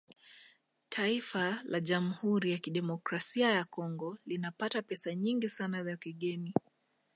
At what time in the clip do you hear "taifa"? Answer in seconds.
0.89-1.61